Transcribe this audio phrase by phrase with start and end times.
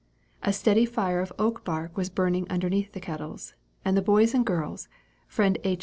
[0.41, 3.53] A steady fire of oak bark was burning underneath the kettles,
[3.85, 4.87] and the boys and girls,
[5.27, 5.79] friend H.'